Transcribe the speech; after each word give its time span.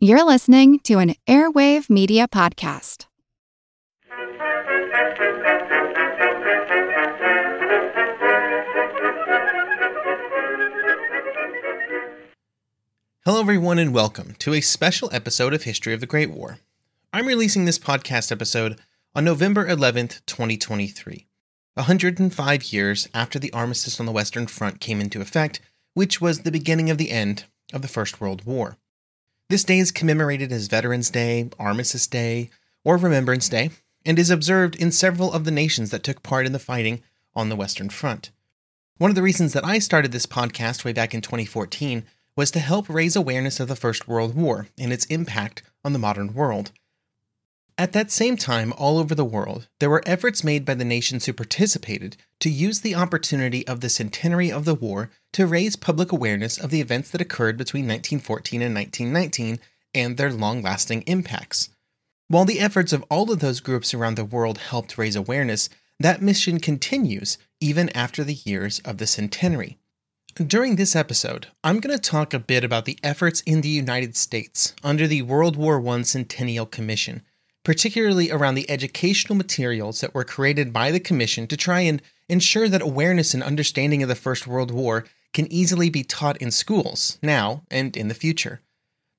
You're 0.00 0.24
listening 0.24 0.78
to 0.84 1.00
an 1.00 1.16
Airwave 1.26 1.90
Media 1.90 2.28
Podcast. 2.28 3.06
Hello, 13.24 13.40
everyone, 13.40 13.80
and 13.80 13.92
welcome 13.92 14.36
to 14.38 14.54
a 14.54 14.60
special 14.60 15.10
episode 15.12 15.52
of 15.52 15.64
History 15.64 15.92
of 15.92 15.98
the 15.98 16.06
Great 16.06 16.30
War. 16.30 16.58
I'm 17.12 17.26
releasing 17.26 17.64
this 17.64 17.80
podcast 17.80 18.30
episode 18.30 18.78
on 19.16 19.24
November 19.24 19.66
11th, 19.66 20.24
2023, 20.26 21.26
105 21.74 22.72
years 22.72 23.08
after 23.12 23.40
the 23.40 23.52
armistice 23.52 23.98
on 23.98 24.06
the 24.06 24.12
Western 24.12 24.46
Front 24.46 24.78
came 24.78 25.00
into 25.00 25.20
effect, 25.20 25.60
which 25.94 26.20
was 26.20 26.42
the 26.42 26.52
beginning 26.52 26.88
of 26.88 26.98
the 26.98 27.10
end 27.10 27.46
of 27.72 27.82
the 27.82 27.88
First 27.88 28.20
World 28.20 28.44
War. 28.44 28.76
This 29.50 29.64
day 29.64 29.78
is 29.78 29.90
commemorated 29.90 30.52
as 30.52 30.68
Veterans 30.68 31.08
Day, 31.08 31.48
Armistice 31.58 32.06
Day, 32.06 32.50
or 32.84 32.98
Remembrance 32.98 33.48
Day, 33.48 33.70
and 34.04 34.18
is 34.18 34.28
observed 34.28 34.76
in 34.76 34.92
several 34.92 35.32
of 35.32 35.44
the 35.44 35.50
nations 35.50 35.88
that 35.88 36.02
took 36.02 36.22
part 36.22 36.44
in 36.44 36.52
the 36.52 36.58
fighting 36.58 37.00
on 37.34 37.48
the 37.48 37.56
Western 37.56 37.88
Front. 37.88 38.30
One 38.98 39.10
of 39.10 39.14
the 39.14 39.22
reasons 39.22 39.54
that 39.54 39.64
I 39.64 39.78
started 39.78 40.12
this 40.12 40.26
podcast 40.26 40.84
way 40.84 40.92
back 40.92 41.14
in 41.14 41.22
2014 41.22 42.04
was 42.36 42.50
to 42.50 42.60
help 42.60 42.90
raise 42.90 43.16
awareness 43.16 43.58
of 43.58 43.68
the 43.68 43.74
First 43.74 44.06
World 44.06 44.34
War 44.34 44.68
and 44.76 44.92
its 44.92 45.06
impact 45.06 45.62
on 45.82 45.94
the 45.94 45.98
modern 45.98 46.34
world. 46.34 46.70
At 47.80 47.92
that 47.92 48.10
same 48.10 48.36
time, 48.36 48.72
all 48.76 48.98
over 48.98 49.14
the 49.14 49.24
world, 49.24 49.68
there 49.78 49.88
were 49.88 50.02
efforts 50.04 50.42
made 50.42 50.64
by 50.64 50.74
the 50.74 50.84
nations 50.84 51.26
who 51.26 51.32
participated 51.32 52.16
to 52.40 52.50
use 52.50 52.80
the 52.80 52.96
opportunity 52.96 53.64
of 53.68 53.80
the 53.80 53.88
centenary 53.88 54.50
of 54.50 54.64
the 54.64 54.74
war 54.74 55.10
to 55.34 55.46
raise 55.46 55.76
public 55.76 56.10
awareness 56.10 56.58
of 56.58 56.70
the 56.70 56.80
events 56.80 57.08
that 57.12 57.20
occurred 57.20 57.56
between 57.56 57.84
1914 57.84 58.62
and 58.62 58.74
1919 58.74 59.60
and 59.94 60.16
their 60.16 60.32
long 60.32 60.60
lasting 60.60 61.02
impacts. 61.02 61.70
While 62.26 62.44
the 62.44 62.58
efforts 62.58 62.92
of 62.92 63.04
all 63.08 63.30
of 63.30 63.38
those 63.38 63.60
groups 63.60 63.94
around 63.94 64.16
the 64.16 64.24
world 64.24 64.58
helped 64.58 64.98
raise 64.98 65.14
awareness, 65.14 65.70
that 66.00 66.20
mission 66.20 66.58
continues 66.58 67.38
even 67.60 67.90
after 67.90 68.24
the 68.24 68.34
years 68.44 68.80
of 68.80 68.98
the 68.98 69.06
centenary. 69.06 69.78
During 70.34 70.76
this 70.76 70.96
episode, 70.96 71.46
I'm 71.62 71.78
going 71.78 71.96
to 71.96 72.02
talk 72.02 72.34
a 72.34 72.40
bit 72.40 72.64
about 72.64 72.86
the 72.86 72.98
efforts 73.04 73.40
in 73.42 73.60
the 73.60 73.68
United 73.68 74.16
States 74.16 74.74
under 74.82 75.06
the 75.06 75.22
World 75.22 75.56
War 75.56 75.84
I 75.88 76.02
Centennial 76.02 76.66
Commission 76.66 77.22
particularly 77.68 78.30
around 78.30 78.54
the 78.54 78.70
educational 78.70 79.36
materials 79.36 80.00
that 80.00 80.14
were 80.14 80.24
created 80.24 80.72
by 80.72 80.90
the 80.90 80.98
Commission 80.98 81.46
to 81.46 81.54
try 81.54 81.80
and 81.80 82.00
ensure 82.26 82.66
that 82.66 82.80
awareness 82.80 83.34
and 83.34 83.42
understanding 83.42 84.02
of 84.02 84.08
the 84.08 84.14
First 84.14 84.46
World 84.46 84.70
War 84.70 85.04
can 85.34 85.52
easily 85.52 85.90
be 85.90 86.02
taught 86.02 86.38
in 86.38 86.50
schools, 86.50 87.18
now 87.22 87.64
and 87.70 87.94
in 87.94 88.08
the 88.08 88.14
future. 88.14 88.62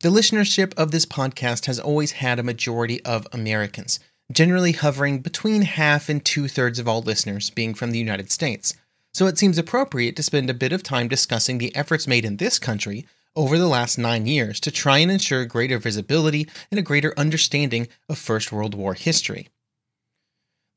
The 0.02 0.10
listenership 0.10 0.74
of 0.80 0.90
this 0.90 1.06
podcast 1.06 1.68
has 1.68 1.80
always 1.80 2.14
had 2.14 2.40
a 2.40 2.44
majority 2.44 3.06
of 3.06 3.28
Americans, 3.32 4.00
generally 4.32 4.72
hovering 4.72 5.20
between 5.20 5.62
half 5.62 6.10
and 6.10 6.26
two 6.26 6.48
thirds 6.48 6.80
of 6.80 6.88
all 6.88 7.04
listeners 7.04 7.52
being 7.52 7.76
from 7.76 7.92
the 7.92 8.00
United 8.00 8.32
States. 8.32 8.74
So 9.14 9.28
it 9.28 9.38
seems 9.38 9.60
appropriate 9.60 10.16
to 10.16 10.24
spend 10.24 10.50
a 10.50 10.56
bit 10.56 10.74
of 10.74 10.82
time 10.82 11.08
discussing 11.08 11.60
the 11.60 11.76
efforts 11.76 12.08
made 12.08 12.26
in 12.26 12.38
this 12.38 12.58
country 12.58 13.06
over 13.36 13.58
the 13.58 13.68
last 13.68 13.98
nine 13.98 14.26
years 14.26 14.60
to 14.60 14.72
try 14.72 14.98
and 15.00 15.12
ensure 15.12 15.46
greater 15.46 15.78
visibility 15.78 16.48
and 16.72 16.80
a 16.80 16.84
greater 16.84 17.14
understanding 17.18 17.88
of 18.08 18.18
First 18.18 18.52
World 18.52 18.76
War 18.76 18.94
history. 18.94 19.50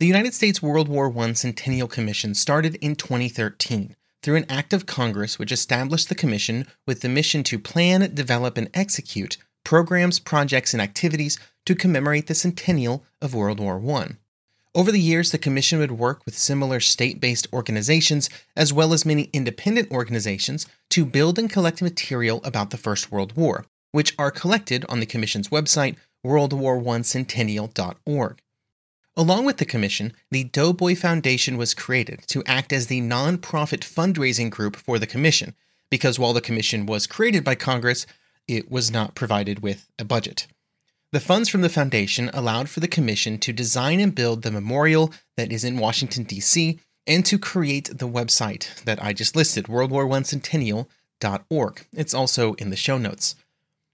The 0.00 0.06
United 0.06 0.34
States 0.34 0.62
World 0.62 0.88
War 0.88 1.16
I 1.16 1.32
Centennial 1.32 1.88
Commission 1.88 2.34
started 2.34 2.74
in 2.76 2.96
2013 2.96 3.96
through 4.22 4.36
an 4.36 4.46
act 4.48 4.72
of 4.72 4.86
Congress 4.86 5.38
which 5.38 5.52
established 5.52 6.08
the 6.08 6.14
commission 6.14 6.66
with 6.86 7.00
the 7.00 7.08
mission 7.08 7.42
to 7.44 7.58
plan, 7.58 8.14
develop, 8.14 8.56
and 8.56 8.68
execute 8.74 9.36
programs, 9.64 10.18
projects, 10.18 10.72
and 10.72 10.82
activities 10.82 11.38
to 11.66 11.74
commemorate 11.74 12.26
the 12.26 12.34
centennial 12.34 13.04
of 13.20 13.34
World 13.34 13.60
War 13.60 13.80
I. 13.96 14.16
Over 14.74 14.90
the 14.90 14.98
years, 14.98 15.32
the 15.32 15.38
Commission 15.38 15.80
would 15.80 15.92
work 15.92 16.22
with 16.24 16.34
similar 16.36 16.80
state 16.80 17.20
based 17.20 17.46
organizations, 17.52 18.30
as 18.56 18.72
well 18.72 18.94
as 18.94 19.04
many 19.04 19.28
independent 19.34 19.90
organizations, 19.90 20.66
to 20.90 21.04
build 21.04 21.38
and 21.38 21.50
collect 21.50 21.82
material 21.82 22.40
about 22.42 22.70
the 22.70 22.78
First 22.78 23.12
World 23.12 23.36
War, 23.36 23.66
which 23.90 24.14
are 24.18 24.30
collected 24.30 24.86
on 24.88 25.00
the 25.00 25.06
Commission's 25.06 25.48
website, 25.48 25.96
worldwar1centennial.org. 26.24 28.40
Along 29.14 29.44
with 29.44 29.58
the 29.58 29.66
Commission, 29.66 30.14
the 30.30 30.44
Doughboy 30.44 30.94
Foundation 30.94 31.58
was 31.58 31.74
created 31.74 32.22
to 32.28 32.42
act 32.46 32.72
as 32.72 32.86
the 32.86 33.02
nonprofit 33.02 33.80
fundraising 33.80 34.48
group 34.48 34.76
for 34.76 34.98
the 34.98 35.06
Commission, 35.06 35.54
because 35.90 36.18
while 36.18 36.32
the 36.32 36.40
Commission 36.40 36.86
was 36.86 37.06
created 37.06 37.44
by 37.44 37.54
Congress, 37.54 38.06
it 38.48 38.70
was 38.70 38.90
not 38.90 39.14
provided 39.14 39.60
with 39.60 39.90
a 39.98 40.04
budget. 40.06 40.46
The 41.12 41.20
funds 41.20 41.48
from 41.50 41.60
the 41.60 41.68
foundation 41.68 42.30
allowed 42.32 42.70
for 42.70 42.80
the 42.80 42.88
commission 42.88 43.36
to 43.40 43.52
design 43.52 44.00
and 44.00 44.14
build 44.14 44.40
the 44.40 44.50
memorial 44.50 45.12
that 45.36 45.52
is 45.52 45.62
in 45.62 45.76
Washington, 45.76 46.24
D.C., 46.24 46.80
and 47.06 47.26
to 47.26 47.38
create 47.38 47.98
the 47.98 48.08
website 48.08 48.82
that 48.84 49.04
I 49.04 49.12
just 49.12 49.36
listed, 49.36 49.66
worldwar1centennial.org. 49.66 51.86
It's 51.92 52.14
also 52.14 52.54
in 52.54 52.70
the 52.70 52.76
show 52.76 52.96
notes. 52.96 53.34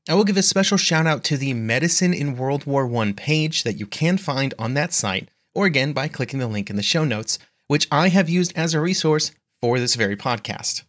I 0.09 0.15
will 0.15 0.23
give 0.23 0.37
a 0.37 0.43
special 0.43 0.79
shout 0.79 1.09
out 1.09 1.25
to 1.25 1.37
the 1.37 1.55
Medicine 1.55 2.15
in 2.15 2.37
World 2.37 2.67
War 2.67 2.89
I 3.03 3.13
page 3.13 3.65
that 3.65 3.81
you 3.81 3.87
can 3.87 4.17
find 4.17 4.55
on 4.57 4.75
that 4.75 4.93
site, 4.93 5.29
or 5.57 5.67
again 5.67 5.93
by 5.93 6.07
clicking 6.07 6.39
the 6.39 6.47
link 6.47 6.71
in 6.71 6.77
the 6.77 6.83
show 6.83 7.05
notes, 7.05 7.41
which 7.67 7.89
I 7.91 8.11
have 8.11 8.29
used 8.29 8.57
as 8.57 8.75
a 8.75 8.81
resource 8.81 9.33
for 9.61 9.81
this 9.81 9.97
very 9.97 10.17
podcast. 10.17 10.85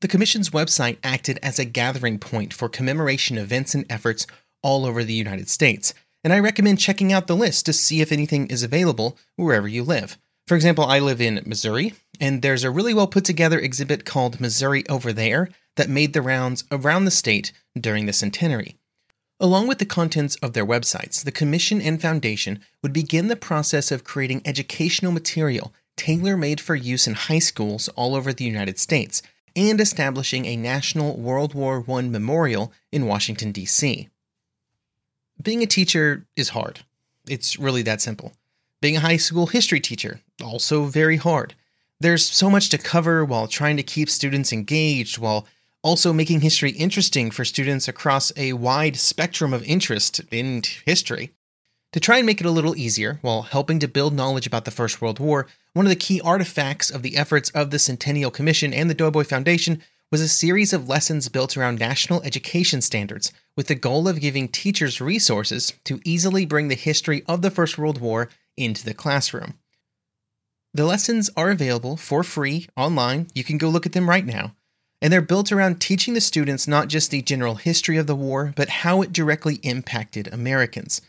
The 0.00 0.08
Commission's 0.08 0.50
website 0.50 0.98
acted 1.04 1.38
as 1.42 1.58
a 1.58 1.64
gathering 1.64 2.18
point 2.18 2.54
for 2.54 2.68
commemoration 2.68 3.36
events 3.36 3.74
and 3.74 3.84
efforts 3.90 4.26
all 4.64 4.84
over 4.84 5.04
the 5.04 5.14
United 5.14 5.48
States, 5.48 5.94
and 6.24 6.32
I 6.32 6.40
recommend 6.40 6.80
checking 6.80 7.12
out 7.12 7.28
the 7.28 7.36
list 7.36 7.66
to 7.66 7.72
see 7.72 8.00
if 8.00 8.10
anything 8.10 8.48
is 8.48 8.64
available 8.64 9.16
wherever 9.36 9.68
you 9.68 9.84
live. 9.84 10.18
For 10.48 10.56
example, 10.56 10.84
I 10.84 10.98
live 10.98 11.20
in 11.20 11.42
Missouri, 11.46 11.94
and 12.18 12.42
there's 12.42 12.64
a 12.64 12.70
really 12.70 12.94
well 12.94 13.06
put 13.06 13.24
together 13.24 13.58
exhibit 13.58 14.04
called 14.04 14.40
Missouri 14.40 14.82
Over 14.88 15.12
There 15.12 15.50
that 15.76 15.88
made 15.88 16.12
the 16.12 16.22
rounds 16.22 16.64
around 16.72 17.04
the 17.04 17.10
state 17.10 17.52
during 17.78 18.06
the 18.06 18.12
centenary. 18.12 18.76
Along 19.40 19.66
with 19.66 19.78
the 19.78 19.86
contents 19.86 20.36
of 20.36 20.52
their 20.52 20.66
websites, 20.66 21.22
the 21.22 21.32
Commission 21.32 21.80
and 21.80 22.00
Foundation 22.00 22.60
would 22.82 22.92
begin 22.92 23.28
the 23.28 23.36
process 23.36 23.90
of 23.90 24.04
creating 24.04 24.42
educational 24.44 25.12
material 25.12 25.72
tailor 25.96 26.36
made 26.36 26.60
for 26.60 26.74
use 26.74 27.06
in 27.06 27.14
high 27.14 27.38
schools 27.38 27.88
all 27.90 28.14
over 28.14 28.32
the 28.32 28.44
United 28.44 28.78
States 28.78 29.22
and 29.56 29.80
establishing 29.80 30.46
a 30.46 30.56
national 30.56 31.16
World 31.16 31.54
War 31.54 31.84
I 31.88 32.02
memorial 32.02 32.72
in 32.90 33.06
Washington, 33.06 33.52
D.C. 33.52 34.08
Being 35.42 35.62
a 35.62 35.66
teacher 35.66 36.26
is 36.36 36.50
hard. 36.50 36.80
It's 37.28 37.58
really 37.58 37.82
that 37.82 38.00
simple. 38.00 38.32
Being 38.80 38.96
a 38.96 39.00
high 39.00 39.16
school 39.16 39.46
history 39.46 39.80
teacher, 39.80 40.20
also 40.42 40.84
very 40.84 41.16
hard. 41.16 41.54
There's 42.00 42.24
so 42.24 42.50
much 42.50 42.68
to 42.70 42.78
cover 42.78 43.24
while 43.24 43.46
trying 43.46 43.76
to 43.76 43.82
keep 43.82 44.10
students 44.10 44.52
engaged, 44.52 45.18
while 45.18 45.46
also 45.82 46.12
making 46.12 46.40
history 46.40 46.70
interesting 46.72 47.30
for 47.30 47.44
students 47.44 47.88
across 47.88 48.32
a 48.36 48.52
wide 48.54 48.96
spectrum 48.96 49.52
of 49.52 49.62
interest 49.64 50.20
in 50.30 50.62
history. 50.84 51.32
To 51.92 52.00
try 52.00 52.16
and 52.16 52.26
make 52.26 52.40
it 52.40 52.46
a 52.46 52.50
little 52.50 52.76
easier, 52.76 53.18
while 53.22 53.42
helping 53.42 53.78
to 53.78 53.88
build 53.88 54.14
knowledge 54.14 54.46
about 54.46 54.64
the 54.64 54.70
First 54.70 55.00
World 55.00 55.20
War, 55.20 55.46
one 55.74 55.86
of 55.86 55.90
the 55.90 55.96
key 55.96 56.20
artifacts 56.20 56.90
of 56.90 57.02
the 57.02 57.16
efforts 57.16 57.50
of 57.50 57.70
the 57.70 57.78
Centennial 57.78 58.30
Commission 58.30 58.74
and 58.74 58.90
the 58.90 58.94
Doughboy 58.94 59.24
Foundation 59.24 59.80
was 60.14 60.20
a 60.20 60.28
series 60.28 60.72
of 60.72 60.88
lessons 60.88 61.28
built 61.28 61.56
around 61.56 61.80
national 61.80 62.22
education 62.22 62.80
standards 62.80 63.32
with 63.56 63.66
the 63.66 63.74
goal 63.74 64.06
of 64.06 64.20
giving 64.20 64.46
teachers 64.46 65.00
resources 65.00 65.72
to 65.82 66.00
easily 66.04 66.46
bring 66.46 66.68
the 66.68 66.76
history 66.76 67.24
of 67.26 67.42
the 67.42 67.50
First 67.50 67.78
World 67.78 68.00
War 68.00 68.28
into 68.56 68.84
the 68.84 68.94
classroom. 68.94 69.54
The 70.72 70.84
lessons 70.84 71.30
are 71.36 71.50
available 71.50 71.96
for 71.96 72.22
free 72.22 72.68
online. 72.76 73.26
You 73.34 73.42
can 73.42 73.58
go 73.58 73.68
look 73.68 73.86
at 73.86 73.92
them 73.92 74.08
right 74.08 74.24
now. 74.24 74.54
And 75.02 75.12
they're 75.12 75.20
built 75.20 75.50
around 75.50 75.80
teaching 75.80 76.14
the 76.14 76.20
students 76.20 76.68
not 76.68 76.86
just 76.86 77.10
the 77.10 77.20
general 77.20 77.56
history 77.56 77.96
of 77.96 78.06
the 78.06 78.14
war, 78.14 78.52
but 78.54 78.68
how 78.68 79.02
it 79.02 79.12
directly 79.12 79.56
impacted 79.64 80.32
Americans. 80.32 81.00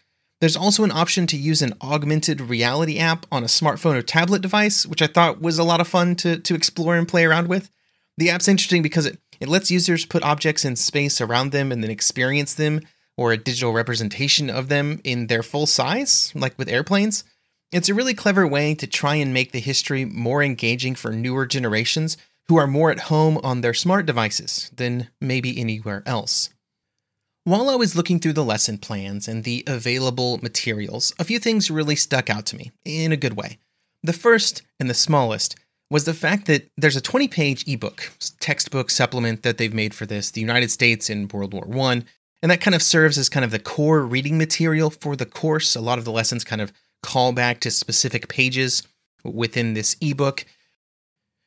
There's 0.41 0.57
also 0.57 0.83
an 0.83 0.91
option 0.91 1.27
to 1.27 1.37
use 1.37 1.61
an 1.61 1.75
augmented 1.79 2.41
reality 2.41 2.97
app 2.97 3.27
on 3.31 3.43
a 3.43 3.45
smartphone 3.45 3.93
or 3.93 4.01
tablet 4.01 4.41
device, 4.41 4.83
which 4.83 5.03
I 5.03 5.07
thought 5.07 5.43
was 5.43 5.59
a 5.59 5.63
lot 5.63 5.79
of 5.79 5.87
fun 5.87 6.15
to, 6.15 6.39
to 6.39 6.55
explore 6.55 6.95
and 6.95 7.07
play 7.07 7.23
around 7.23 7.49
with. 7.49 7.69
The 8.17 8.29
app's 8.29 8.47
interesting 8.47 8.81
because 8.81 9.05
it, 9.05 9.19
it 9.39 9.49
lets 9.49 9.71
users 9.71 10.05
put 10.05 10.23
objects 10.23 10.63
in 10.63 10.75
space 10.75 11.19
around 11.19 11.51
them 11.51 11.71
and 11.71 11.83
then 11.83 11.91
experience 11.91 12.53
them 12.53 12.81
or 13.17 13.31
a 13.31 13.37
digital 13.37 13.73
representation 13.73 14.49
of 14.49 14.69
them 14.69 14.99
in 15.03 15.27
their 15.27 15.43
full 15.43 15.65
size, 15.65 16.31
like 16.35 16.57
with 16.57 16.69
airplanes. 16.69 17.23
It's 17.71 17.89
a 17.89 17.93
really 17.93 18.13
clever 18.13 18.47
way 18.47 18.75
to 18.75 18.87
try 18.87 19.15
and 19.15 19.33
make 19.33 19.51
the 19.51 19.59
history 19.59 20.05
more 20.05 20.43
engaging 20.43 20.95
for 20.95 21.11
newer 21.11 21.45
generations 21.45 22.17
who 22.47 22.57
are 22.57 22.67
more 22.67 22.91
at 22.91 23.01
home 23.01 23.39
on 23.43 23.61
their 23.61 23.73
smart 23.73 24.05
devices 24.05 24.71
than 24.75 25.09
maybe 25.19 25.59
anywhere 25.59 26.03
else. 26.05 26.49
While 27.43 27.69
I 27.69 27.75
was 27.75 27.95
looking 27.95 28.19
through 28.19 28.33
the 28.33 28.43
lesson 28.43 28.77
plans 28.77 29.27
and 29.27 29.43
the 29.43 29.63
available 29.67 30.39
materials, 30.41 31.13
a 31.19 31.23
few 31.23 31.39
things 31.39 31.69
really 31.69 31.95
stuck 31.95 32.29
out 32.29 32.45
to 32.47 32.55
me 32.55 32.71
in 32.83 33.11
a 33.11 33.17
good 33.17 33.35
way. 33.35 33.59
The 34.03 34.13
first 34.13 34.61
and 34.79 34.89
the 34.89 34.93
smallest 34.93 35.55
was 35.89 36.05
the 36.05 36.13
fact 36.13 36.47
that 36.47 36.69
there's 36.77 36.95
a 36.95 37.01
20 37.01 37.27
page 37.27 37.67
ebook, 37.67 38.11
textbook 38.39 38.89
supplement 38.89 39.43
that 39.43 39.57
they've 39.57 39.73
made 39.73 39.93
for 39.93 40.05
this, 40.05 40.31
the 40.31 40.41
United 40.41 40.71
States 40.71 41.09
in 41.09 41.27
World 41.27 41.53
War 41.53 41.67
I, 41.87 42.03
And 42.41 42.51
that 42.51 42.61
kind 42.61 42.75
of 42.75 42.81
serves 42.81 43.17
as 43.17 43.29
kind 43.29 43.45
of 43.45 43.51
the 43.51 43.59
core 43.59 44.01
reading 44.01 44.37
material 44.37 44.89
for 44.89 45.15
the 45.15 45.25
course. 45.25 45.75
A 45.75 45.81
lot 45.81 45.99
of 45.99 46.05
the 46.05 46.11
lessons 46.11 46.43
kind 46.43 46.61
of 46.61 46.73
call 47.03 47.33
back 47.33 47.59
to 47.61 47.71
specific 47.71 48.27
pages 48.27 48.83
within 49.23 49.73
this 49.73 49.95
ebook. 50.01 50.45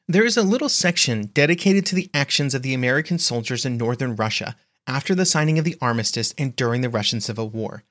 There 0.07 0.25
is 0.25 0.37
a 0.37 0.43
little 0.43 0.69
section 0.69 1.27
dedicated 1.35 1.85
to 1.87 1.95
the 1.95 2.11
actions 2.15 2.55
of 2.55 2.63
the 2.63 2.75
American 2.75 3.19
soldiers 3.19 3.67
in 3.67 3.77
northern 3.77 4.17
Russia 4.17 4.57
after 4.87 5.15
the 5.15 5.27
signing 5.27 5.59
of 5.59 5.65
the 5.65 5.77
armistice 5.83 6.33
and 6.39 6.57
during 6.57 6.81
the 6.81 6.89
Russian 6.89 7.21
Civil 7.21 7.51
War. 7.51 7.83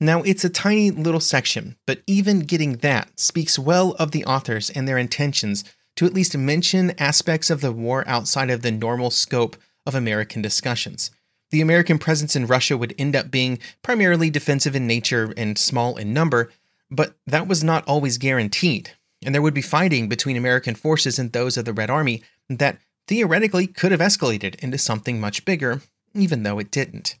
Now, 0.00 0.22
it's 0.22 0.44
a 0.44 0.50
tiny 0.50 0.90
little 0.90 1.20
section, 1.20 1.76
but 1.86 2.02
even 2.06 2.40
getting 2.40 2.76
that 2.78 3.18
speaks 3.18 3.58
well 3.58 3.92
of 3.92 4.10
the 4.10 4.24
authors 4.24 4.70
and 4.70 4.86
their 4.86 4.98
intentions 4.98 5.64
to 5.96 6.06
at 6.06 6.14
least 6.14 6.36
mention 6.36 6.98
aspects 6.98 7.50
of 7.50 7.60
the 7.60 7.72
war 7.72 8.04
outside 8.06 8.50
of 8.50 8.62
the 8.62 8.70
normal 8.70 9.10
scope 9.10 9.56
of 9.86 9.94
American 9.94 10.42
discussions. 10.42 11.10
The 11.50 11.60
American 11.60 11.98
presence 11.98 12.34
in 12.34 12.46
Russia 12.46 12.76
would 12.76 12.94
end 12.98 13.14
up 13.14 13.30
being 13.30 13.58
primarily 13.82 14.30
defensive 14.30 14.74
in 14.74 14.86
nature 14.86 15.32
and 15.36 15.56
small 15.56 15.96
in 15.96 16.12
number, 16.12 16.50
but 16.90 17.14
that 17.26 17.46
was 17.46 17.62
not 17.62 17.86
always 17.86 18.18
guaranteed, 18.18 18.90
and 19.24 19.34
there 19.34 19.42
would 19.42 19.54
be 19.54 19.62
fighting 19.62 20.08
between 20.08 20.36
American 20.36 20.74
forces 20.74 21.18
and 21.18 21.32
those 21.32 21.56
of 21.56 21.64
the 21.64 21.72
Red 21.72 21.90
Army 21.90 22.22
that 22.48 22.78
theoretically 23.06 23.66
could 23.66 23.92
have 23.92 24.00
escalated 24.00 24.56
into 24.56 24.78
something 24.78 25.20
much 25.20 25.44
bigger, 25.44 25.82
even 26.14 26.42
though 26.42 26.58
it 26.58 26.70
didn't. 26.70 27.16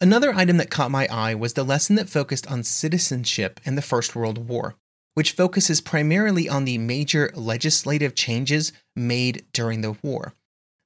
Another 0.00 0.34
item 0.34 0.58
that 0.58 0.70
caught 0.70 0.90
my 0.90 1.06
eye 1.10 1.34
was 1.34 1.54
the 1.54 1.64
lesson 1.64 1.96
that 1.96 2.08
focused 2.08 2.50
on 2.50 2.62
citizenship 2.62 3.60
in 3.64 3.76
the 3.76 3.82
First 3.82 4.14
World 4.14 4.48
War, 4.48 4.76
which 5.16 5.32
focuses 5.32 5.80
primarily 5.80 6.46
on 6.46 6.66
the 6.66 6.76
major 6.76 7.30
legislative 7.34 8.14
changes 8.14 8.70
made 8.94 9.46
during 9.54 9.80
the 9.80 9.96
war. 10.02 10.34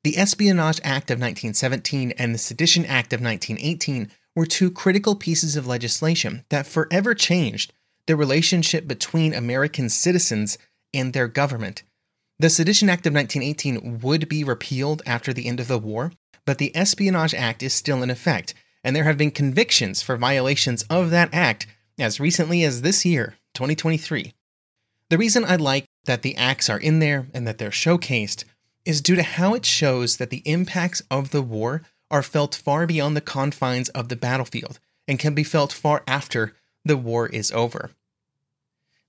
The 0.05 0.17
Espionage 0.17 0.81
Act 0.85 1.11
of 1.11 1.19
1917 1.19 2.12
and 2.12 2.32
the 2.32 2.38
Sedition 2.38 2.87
Act 2.87 3.12
of 3.12 3.21
1918 3.21 4.09
were 4.37 4.47
two 4.47 4.71
critical 4.71 5.17
pieces 5.17 5.56
of 5.56 5.67
legislation 5.67 6.44
that 6.49 6.69
forever 6.69 7.12
changed 7.12 7.73
the 8.06 8.15
relationship 8.15 8.87
between 8.87 9.35
American 9.35 9.88
citizens 9.88 10.59
and 10.94 11.12
their 11.12 11.27
government. 11.27 11.82
The 12.38 12.50
Sedition 12.50 12.88
Act 12.88 13.09
of 13.09 13.12
1918 13.12 13.99
would 13.99 14.29
be 14.29 14.44
repealed 14.44 15.03
after 15.05 15.32
the 15.32 15.49
end 15.49 15.59
of 15.59 15.67
the 15.67 15.77
war, 15.77 16.12
but 16.47 16.59
the 16.59 16.75
Espionage 16.77 17.35
Act 17.35 17.65
is 17.65 17.75
still 17.75 18.00
in 18.00 18.11
effect, 18.11 18.55
and 18.85 18.94
there 18.94 19.05
have 19.05 19.19
been 19.19 19.32
convictions 19.32 20.03
for 20.03 20.17
violations 20.17 20.85
of 20.85 21.11
that 21.11 21.35
act 21.35 21.67
as 21.99 22.21
recently 22.21 22.62
as 22.62 22.82
this 22.82 23.05
year, 23.05 23.35
2023. 23.61 24.33
The 25.11 25.19
reason 25.19 25.45
I 25.45 25.57
like 25.57 25.85
that 26.07 26.23
the 26.23 26.35
acts 26.35 26.71
are 26.71 26.79
in 26.79 26.99
there 26.99 27.27
and 27.35 27.47
that 27.47 27.59
they're 27.59 27.69
showcased 27.69 28.45
is 28.87 29.03
due 29.03 29.17
to 29.17 29.23
how 29.23 29.53
it 29.53 29.67
shows 29.67 30.17
that 30.17 30.31
the 30.31 30.43
impacts 30.47 31.03
of 31.11 31.31
the 31.31 31.43
war 31.43 31.83
are 32.11 32.23
felt 32.23 32.55
far 32.55 32.87
beyond 32.87 33.15
the 33.15 33.21
confines 33.21 33.91
of 33.91 34.09
the 34.09 34.17
battlefield 34.17 34.81
and 35.07 35.19
can 35.19 35.35
be 35.35 35.45
felt 35.45 35.75
far 35.75 36.03
after 36.09 36.55
the 36.87 36.97
war 36.97 37.27
is 37.27 37.53
over. 37.53 37.91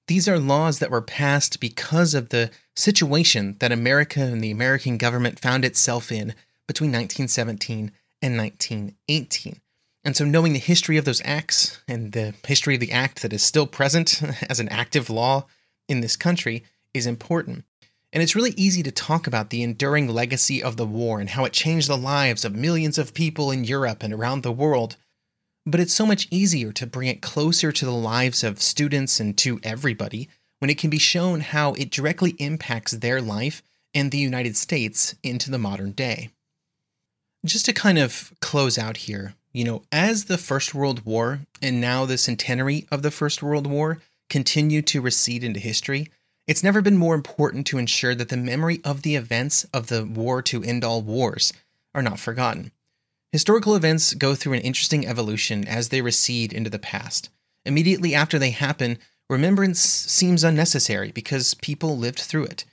These 0.07 0.27
are 0.27 0.37
laws 0.37 0.79
that 0.79 0.91
were 0.91 1.01
passed 1.01 1.61
because 1.61 2.13
of 2.13 2.27
the 2.27 2.51
situation 2.75 3.55
that 3.59 3.71
America 3.71 4.19
and 4.19 4.43
the 4.43 4.51
American 4.51 4.97
government 4.97 5.39
found 5.39 5.63
itself 5.63 6.11
in 6.11 6.33
between 6.67 6.91
1917 6.91 7.89
and 8.21 8.37
1918. 8.37 9.61
And 10.03 10.15
so, 10.17 10.25
knowing 10.25 10.53
the 10.53 10.59
history 10.59 10.97
of 10.97 11.05
those 11.05 11.21
acts 11.23 11.81
and 11.87 12.11
the 12.11 12.33
history 12.45 12.73
of 12.73 12.79
the 12.79 12.91
act 12.91 13.21
that 13.21 13.33
is 13.33 13.43
still 13.43 13.67
present 13.67 14.21
as 14.49 14.59
an 14.59 14.69
active 14.69 15.09
law 15.09 15.45
in 15.87 16.01
this 16.01 16.15
country 16.15 16.63
is 16.93 17.05
important. 17.05 17.65
And 18.13 18.21
it's 18.21 18.35
really 18.35 18.53
easy 18.57 18.83
to 18.83 18.91
talk 18.91 19.25
about 19.25 19.51
the 19.51 19.63
enduring 19.63 20.09
legacy 20.09 20.61
of 20.61 20.75
the 20.75 20.85
war 20.85 21.19
and 21.19 21.29
how 21.29 21.45
it 21.45 21.53
changed 21.53 21.87
the 21.87 21.97
lives 21.97 22.43
of 22.43 22.55
millions 22.55 22.97
of 22.97 23.13
people 23.13 23.51
in 23.51 23.63
Europe 23.63 24.03
and 24.03 24.13
around 24.13 24.41
the 24.41 24.51
world. 24.51 24.97
But 25.65 25.79
it's 25.79 25.93
so 25.93 26.05
much 26.05 26.27
easier 26.31 26.73
to 26.73 26.87
bring 26.87 27.07
it 27.07 27.21
closer 27.21 27.71
to 27.71 27.85
the 27.85 27.91
lives 27.91 28.43
of 28.43 28.61
students 28.61 29.19
and 29.19 29.37
to 29.37 29.59
everybody 29.63 30.27
when 30.59 30.69
it 30.69 30.77
can 30.77 30.89
be 30.89 30.99
shown 30.99 31.39
how 31.41 31.73
it 31.73 31.89
directly 31.89 32.31
impacts 32.31 32.91
their 32.91 33.21
life 33.21 33.63
and 33.93 34.11
the 34.11 34.17
United 34.17 34.57
States 34.57 35.15
into 35.23 35.49
the 35.49 35.57
modern 35.57 35.91
day. 35.91 36.29
Just 37.45 37.65
to 37.65 37.73
kind 37.73 37.97
of 37.97 38.33
close 38.41 38.77
out 38.77 38.97
here, 38.97 39.35
you 39.53 39.63
know, 39.63 39.83
as 39.91 40.25
the 40.25 40.37
First 40.37 40.73
World 40.73 41.05
War 41.05 41.41
and 41.61 41.81
now 41.81 42.05
the 42.05 42.17
centenary 42.17 42.87
of 42.91 43.01
the 43.01 43.11
First 43.11 43.43
World 43.43 43.67
War 43.67 43.99
continue 44.29 44.81
to 44.83 45.01
recede 45.01 45.43
into 45.43 45.59
history, 45.59 46.07
it's 46.47 46.63
never 46.63 46.81
been 46.81 46.97
more 46.97 47.15
important 47.15 47.67
to 47.67 47.77
ensure 47.77 48.15
that 48.15 48.29
the 48.29 48.37
memory 48.37 48.79
of 48.83 49.01
the 49.01 49.15
events 49.15 49.65
of 49.73 49.87
the 49.87 50.05
war 50.05 50.41
to 50.43 50.63
end 50.63 50.83
all 50.83 51.01
wars 51.01 51.53
are 51.93 52.01
not 52.01 52.19
forgotten. 52.19 52.71
Historical 53.31 53.75
events 53.75 54.13
go 54.13 54.35
through 54.35 54.53
an 54.53 54.61
interesting 54.61 55.05
evolution 55.07 55.67
as 55.67 55.89
they 55.89 56.01
recede 56.01 56.51
into 56.51 56.69
the 56.69 56.79
past. 56.79 57.29
Immediately 57.65 58.15
after 58.15 58.39
they 58.39 58.51
happen, 58.51 58.97
remembrance 59.29 59.79
seems 59.79 60.43
unnecessary 60.43 61.11
because 61.11 61.53
people 61.55 61.97
lived 61.97 62.19
through 62.19 62.45
it. 62.45 62.65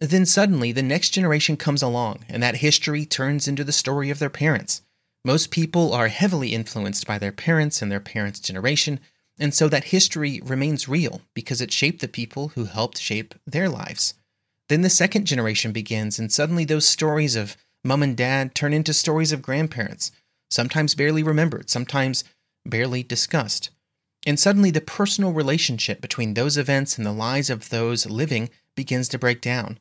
Then 0.00 0.24
suddenly, 0.24 0.72
the 0.72 0.82
next 0.82 1.10
generation 1.10 1.56
comes 1.56 1.82
along, 1.82 2.24
and 2.28 2.42
that 2.42 2.56
history 2.56 3.04
turns 3.04 3.46
into 3.46 3.62
the 3.64 3.72
story 3.72 4.08
of 4.08 4.18
their 4.18 4.30
parents. 4.30 4.82
Most 5.24 5.50
people 5.50 5.92
are 5.92 6.08
heavily 6.08 6.54
influenced 6.54 7.06
by 7.06 7.18
their 7.18 7.32
parents 7.32 7.82
and 7.82 7.92
their 7.92 8.00
parents' 8.00 8.40
generation, 8.40 9.00
and 9.38 9.54
so 9.54 9.68
that 9.68 9.84
history 9.84 10.40
remains 10.42 10.88
real 10.88 11.22
because 11.34 11.60
it 11.60 11.72
shaped 11.72 12.00
the 12.00 12.08
people 12.08 12.48
who 12.48 12.64
helped 12.64 12.98
shape 12.98 13.34
their 13.46 13.68
lives. 13.68 14.14
Then 14.68 14.82
the 14.82 14.90
second 14.90 15.26
generation 15.26 15.72
begins, 15.72 16.18
and 16.18 16.32
suddenly 16.32 16.64
those 16.64 16.86
stories 16.86 17.36
of 17.36 17.56
mom 17.84 18.02
and 18.02 18.16
dad 18.16 18.54
turn 18.54 18.72
into 18.72 18.94
stories 18.94 19.32
of 19.32 19.42
grandparents, 19.42 20.10
sometimes 20.50 20.94
barely 20.94 21.22
remembered, 21.22 21.68
sometimes 21.68 22.24
barely 22.64 23.02
discussed. 23.02 23.70
And 24.26 24.38
suddenly 24.38 24.70
the 24.70 24.80
personal 24.80 25.32
relationship 25.32 26.00
between 26.00 26.34
those 26.34 26.56
events 26.56 26.96
and 26.96 27.06
the 27.06 27.12
lives 27.12 27.50
of 27.50 27.70
those 27.70 28.06
living 28.06 28.50
begins 28.76 29.08
to 29.08 29.18
break 29.18 29.40
down. 29.40 29.78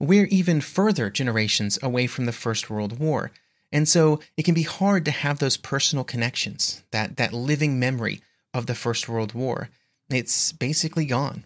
We're 0.00 0.26
even 0.26 0.60
further 0.60 1.08
generations 1.08 1.78
away 1.82 2.06
from 2.06 2.26
the 2.26 2.32
First 2.32 2.68
World 2.68 2.98
War, 2.98 3.30
and 3.74 3.88
so 3.88 4.20
it 4.36 4.44
can 4.44 4.54
be 4.54 4.62
hard 4.62 5.04
to 5.04 5.10
have 5.10 5.40
those 5.40 5.56
personal 5.56 6.04
connections, 6.04 6.84
that, 6.92 7.16
that 7.16 7.32
living 7.32 7.80
memory 7.80 8.22
of 8.54 8.66
the 8.66 8.74
First 8.74 9.08
World 9.08 9.34
War. 9.34 9.68
It's 10.08 10.52
basically 10.52 11.06
gone. 11.06 11.44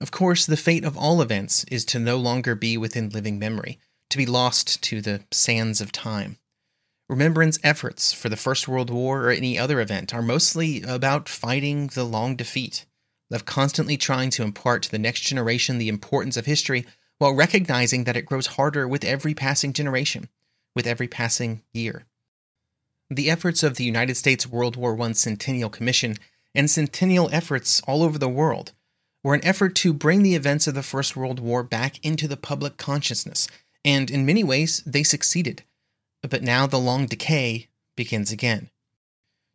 Of 0.00 0.10
course, 0.10 0.44
the 0.44 0.56
fate 0.56 0.84
of 0.84 0.98
all 0.98 1.22
events 1.22 1.62
is 1.70 1.84
to 1.86 2.00
no 2.00 2.16
longer 2.16 2.56
be 2.56 2.76
within 2.76 3.10
living 3.10 3.38
memory, 3.38 3.78
to 4.10 4.18
be 4.18 4.26
lost 4.26 4.82
to 4.82 5.00
the 5.00 5.22
sands 5.30 5.80
of 5.80 5.92
time. 5.92 6.38
Remembrance 7.08 7.60
efforts 7.62 8.12
for 8.12 8.28
the 8.28 8.36
First 8.36 8.66
World 8.66 8.90
War 8.90 9.26
or 9.26 9.30
any 9.30 9.56
other 9.56 9.80
event 9.80 10.12
are 10.12 10.22
mostly 10.22 10.82
about 10.82 11.28
fighting 11.28 11.86
the 11.94 12.04
long 12.04 12.34
defeat, 12.34 12.86
of 13.30 13.44
constantly 13.44 13.96
trying 13.96 14.30
to 14.30 14.42
impart 14.42 14.82
to 14.82 14.90
the 14.90 14.98
next 14.98 15.20
generation 15.20 15.78
the 15.78 15.88
importance 15.88 16.36
of 16.36 16.46
history 16.46 16.84
while 17.18 17.36
recognizing 17.36 18.02
that 18.02 18.16
it 18.16 18.26
grows 18.26 18.48
harder 18.48 18.88
with 18.88 19.04
every 19.04 19.32
passing 19.32 19.72
generation, 19.72 20.28
with 20.76 20.86
every 20.86 21.08
passing 21.08 21.62
year. 21.72 22.04
The 23.10 23.30
efforts 23.30 23.64
of 23.64 23.76
the 23.76 23.84
United 23.84 24.16
States 24.16 24.46
World 24.46 24.76
War 24.76 25.00
I 25.00 25.12
Centennial 25.12 25.70
Commission 25.70 26.16
and 26.54 26.70
centennial 26.70 27.28
efforts 27.32 27.80
all 27.88 28.04
over 28.04 28.18
the 28.18 28.28
world 28.28 28.72
were 29.24 29.34
an 29.34 29.44
effort 29.44 29.74
to 29.74 29.92
bring 29.92 30.22
the 30.22 30.36
events 30.36 30.68
of 30.68 30.74
the 30.74 30.82
First 30.84 31.16
World 31.16 31.40
War 31.40 31.64
back 31.64 32.04
into 32.04 32.28
the 32.28 32.36
public 32.36 32.76
consciousness, 32.76 33.48
and 33.84 34.10
in 34.10 34.24
many 34.24 34.44
ways, 34.44 34.82
they 34.86 35.02
succeeded. 35.02 35.64
But 36.22 36.42
now 36.42 36.66
the 36.66 36.78
long 36.78 37.06
decay 37.06 37.68
begins 37.96 38.30
again. 38.30 38.70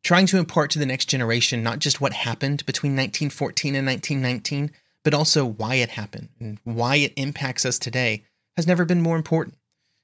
Trying 0.04 0.26
to 0.28 0.38
impart 0.38 0.72
to 0.72 0.80
the 0.80 0.86
next 0.86 1.06
generation 1.06 1.64
not 1.64 1.80
just 1.80 2.02
what 2.02 2.14
happened 2.14 2.66
between 2.66 2.94
1914 2.94 3.76
and 3.76 3.86
1919, 3.86 4.72
but 5.04 5.14
also 5.14 5.46
why 5.46 5.76
it 5.76 5.92
happened 5.92 6.30
and 6.40 6.60
why 6.64 6.96
it 6.98 7.14
impacts 7.16 7.66
us 7.66 7.78
today 7.78 8.24
has 8.58 8.68
never 8.68 8.86
been 8.86 9.02
more 9.02 9.16
important. 9.16 9.56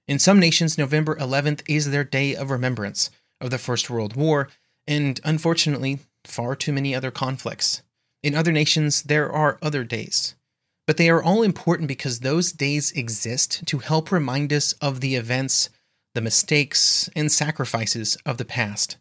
In 0.07 0.19
some 0.19 0.39
nations, 0.39 0.77
November 0.77 1.17
11th 1.17 1.63
is 1.67 1.91
their 1.91 2.05
day 2.05 2.33
of 2.33 2.49
remembrance 2.49 3.09
of 3.41 3.49
the 3.49 3.57
First 3.57 3.89
World 3.89 4.15
War, 4.15 4.47
and 4.87 5.19
unfortunately, 5.25 5.99
far 6.23 6.55
too 6.55 6.71
many 6.71 6.95
other 6.95 7.11
conflicts. 7.11 7.81
In 8.23 8.33
other 8.33 8.53
nations, 8.53 9.03
there 9.03 9.29
are 9.29 9.59
other 9.61 9.83
days. 9.83 10.35
But 10.85 10.95
they 10.95 11.09
are 11.09 11.21
all 11.21 11.43
important 11.43 11.89
because 11.89 12.21
those 12.21 12.53
days 12.53 12.93
exist 12.93 13.65
to 13.65 13.79
help 13.79 14.09
remind 14.09 14.53
us 14.53 14.71
of 14.73 15.01
the 15.01 15.15
events, 15.15 15.69
the 16.15 16.21
mistakes, 16.21 17.09
and 17.13 17.29
sacrifices 17.29 18.17
of 18.25 18.37
the 18.37 18.45
past. 18.45 18.95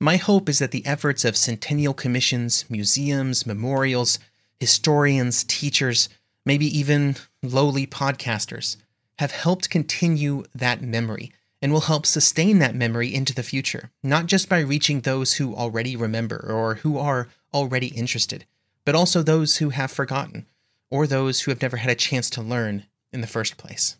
My 0.00 0.16
hope 0.16 0.48
is 0.48 0.58
that 0.58 0.70
the 0.70 0.86
efforts 0.86 1.26
of 1.26 1.36
centennial 1.36 1.92
commissions, 1.92 2.64
museums, 2.70 3.46
memorials, 3.46 4.18
historians, 4.58 5.44
teachers, 5.44 6.08
maybe 6.46 6.66
even 6.66 7.16
lowly 7.42 7.86
podcasters, 7.86 8.78
have 9.18 9.32
helped 9.32 9.70
continue 9.70 10.44
that 10.54 10.82
memory 10.82 11.32
and 11.62 11.72
will 11.72 11.82
help 11.82 12.04
sustain 12.04 12.58
that 12.58 12.74
memory 12.74 13.14
into 13.14 13.34
the 13.34 13.42
future, 13.42 13.90
not 14.02 14.26
just 14.26 14.48
by 14.48 14.58
reaching 14.58 15.00
those 15.00 15.34
who 15.34 15.54
already 15.54 15.96
remember 15.96 16.46
or 16.50 16.76
who 16.76 16.98
are 16.98 17.28
already 17.52 17.88
interested, 17.88 18.44
but 18.84 18.94
also 18.94 19.22
those 19.22 19.56
who 19.56 19.70
have 19.70 19.90
forgotten 19.90 20.46
or 20.90 21.06
those 21.06 21.42
who 21.42 21.50
have 21.50 21.62
never 21.62 21.78
had 21.78 21.90
a 21.90 21.94
chance 21.94 22.28
to 22.30 22.42
learn 22.42 22.84
in 23.12 23.20
the 23.20 23.26
first 23.26 23.56
place. 23.56 23.96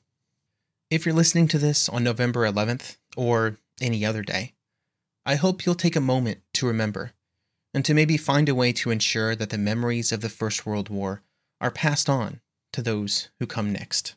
If 0.90 1.06
you're 1.06 1.14
listening 1.14 1.48
to 1.48 1.58
this 1.58 1.88
on 1.88 2.04
November 2.04 2.46
11th 2.46 2.96
or 3.16 3.56
any 3.80 4.04
other 4.04 4.22
day. 4.22 4.54
I 5.26 5.36
hope 5.36 5.64
you'll 5.64 5.74
take 5.74 5.96
a 5.96 6.00
moment 6.00 6.40
to 6.54 6.66
remember 6.66 7.12
and 7.72 7.84
to 7.84 7.94
maybe 7.94 8.16
find 8.16 8.48
a 8.48 8.54
way 8.54 8.72
to 8.72 8.90
ensure 8.90 9.34
that 9.34 9.50
the 9.50 9.58
memories 9.58 10.12
of 10.12 10.20
the 10.20 10.28
First 10.28 10.66
World 10.66 10.88
War 10.88 11.22
are 11.60 11.70
passed 11.70 12.08
on 12.08 12.40
to 12.72 12.82
those 12.82 13.30
who 13.38 13.46
come 13.46 13.72
next. 13.72 14.14